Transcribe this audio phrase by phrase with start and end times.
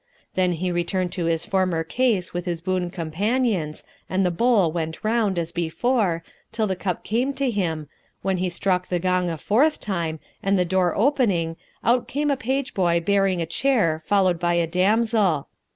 [0.33, 5.03] Then he returned to his former case with his boon companions and the bowl went
[5.03, 7.87] round as before, till the cup came to him,
[8.23, 12.35] when he struck the gong a fourth time and the door opening, out came a
[12.35, 15.47] page boy bearing a chair followed by a damsel.